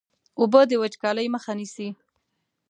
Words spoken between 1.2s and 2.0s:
مخه نیسي.